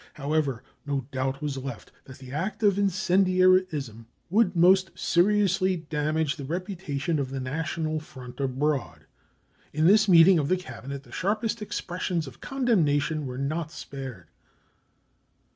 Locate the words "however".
0.15-0.63